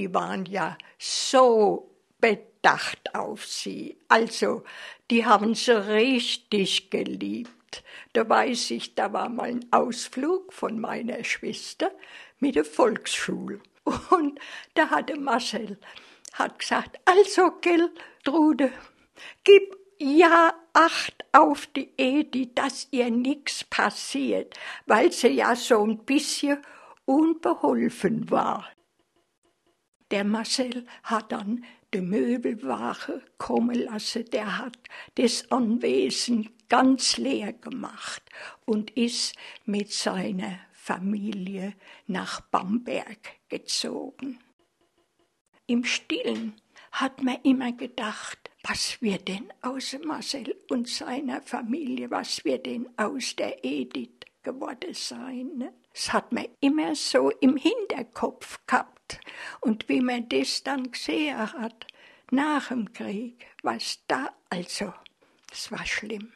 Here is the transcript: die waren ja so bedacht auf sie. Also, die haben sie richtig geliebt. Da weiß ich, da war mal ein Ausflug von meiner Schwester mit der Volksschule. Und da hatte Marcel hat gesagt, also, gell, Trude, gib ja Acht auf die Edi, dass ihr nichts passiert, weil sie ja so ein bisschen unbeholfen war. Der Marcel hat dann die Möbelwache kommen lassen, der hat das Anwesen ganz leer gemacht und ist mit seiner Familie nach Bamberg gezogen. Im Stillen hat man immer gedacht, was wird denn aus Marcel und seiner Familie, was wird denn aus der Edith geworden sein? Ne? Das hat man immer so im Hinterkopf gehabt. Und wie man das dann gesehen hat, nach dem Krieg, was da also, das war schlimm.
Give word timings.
die 0.00 0.14
waren 0.14 0.46
ja 0.46 0.78
so 0.98 1.90
bedacht 2.22 3.14
auf 3.14 3.44
sie. 3.44 3.98
Also, 4.08 4.64
die 5.10 5.26
haben 5.26 5.54
sie 5.54 5.72
richtig 5.72 6.88
geliebt. 6.88 7.84
Da 8.14 8.26
weiß 8.26 8.70
ich, 8.70 8.94
da 8.94 9.12
war 9.12 9.28
mal 9.28 9.50
ein 9.50 9.66
Ausflug 9.70 10.54
von 10.54 10.80
meiner 10.80 11.22
Schwester 11.22 11.90
mit 12.38 12.54
der 12.54 12.64
Volksschule. 12.64 13.60
Und 14.10 14.40
da 14.72 14.88
hatte 14.88 15.20
Marcel 15.20 15.78
hat 16.32 16.58
gesagt, 16.58 16.98
also, 17.04 17.50
gell, 17.60 17.90
Trude, 18.24 18.72
gib 19.44 19.76
ja 19.98 20.54
Acht 20.72 21.24
auf 21.32 21.66
die 21.66 21.90
Edi, 21.98 22.54
dass 22.54 22.88
ihr 22.92 23.10
nichts 23.10 23.64
passiert, 23.64 24.54
weil 24.86 25.10
sie 25.10 25.28
ja 25.28 25.56
so 25.56 25.84
ein 25.84 25.98
bisschen 26.04 26.58
unbeholfen 27.04 28.30
war. 28.30 28.68
Der 30.10 30.24
Marcel 30.24 30.86
hat 31.04 31.32
dann 31.32 31.64
die 31.94 32.00
Möbelwache 32.00 33.22
kommen 33.38 33.74
lassen, 33.74 34.24
der 34.26 34.58
hat 34.58 34.78
das 35.16 35.50
Anwesen 35.50 36.50
ganz 36.68 37.16
leer 37.16 37.52
gemacht 37.52 38.22
und 38.64 38.90
ist 38.92 39.34
mit 39.64 39.92
seiner 39.92 40.58
Familie 40.72 41.74
nach 42.06 42.40
Bamberg 42.40 43.18
gezogen. 43.48 44.38
Im 45.66 45.84
Stillen 45.84 46.54
hat 46.92 47.22
man 47.22 47.38
immer 47.42 47.72
gedacht, 47.72 48.50
was 48.64 49.00
wird 49.00 49.28
denn 49.28 49.52
aus 49.62 49.96
Marcel 50.04 50.56
und 50.68 50.88
seiner 50.88 51.42
Familie, 51.42 52.10
was 52.10 52.44
wird 52.44 52.66
denn 52.66 52.88
aus 52.96 53.36
der 53.36 53.64
Edith 53.64 54.26
geworden 54.42 54.94
sein? 54.94 55.50
Ne? 55.56 55.72
Das 55.92 56.12
hat 56.12 56.32
man 56.32 56.46
immer 56.60 56.94
so 56.94 57.30
im 57.30 57.56
Hinterkopf 57.56 58.58
gehabt. 58.66 58.99
Und 59.60 59.88
wie 59.88 60.00
man 60.00 60.28
das 60.28 60.62
dann 60.62 60.90
gesehen 60.90 61.38
hat, 61.38 61.86
nach 62.30 62.68
dem 62.68 62.92
Krieg, 62.92 63.46
was 63.62 64.00
da 64.06 64.30
also, 64.48 64.92
das 65.48 65.70
war 65.72 65.84
schlimm. 65.86 66.32